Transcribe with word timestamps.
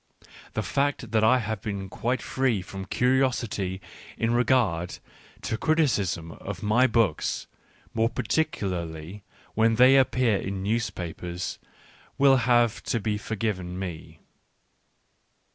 The 0.55 0.63
fact 0.63 1.11
> 1.11 1.11
that 1.11 1.23
I 1.23 1.45
am 1.65 1.87
quite 1.87 2.23
free 2.23 2.63
from 2.63 2.85
curiosity 2.85 3.79
in 4.17 4.33
regard 4.33 4.97
to 5.43 5.59
criticisms 5.59 6.37
of 6.41 6.63
my 6.63 6.87
books, 6.87 7.45
more 7.93 8.09
particularly 8.09 9.21
when 9.53 9.75
they 9.75 9.97
appear 9.97 10.37
in 10.37 10.63
newspapers, 10.63 11.59
will 12.17 12.37
have 12.37 12.81
to 12.85 12.99
be 12.99 13.19
forgiven 13.19 13.77
me. 13.77 14.17